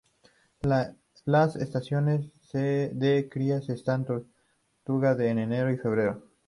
Las 1.25 1.55
estaciones 1.57 2.31
de 2.53 3.29
cría 3.31 3.59
de 3.59 3.71
esta 3.75 4.03
tortuga 4.03 5.11
es 5.11 5.19
en 5.19 5.37
enero 5.37 5.69
y 5.71 5.77
febrero. 5.77 6.23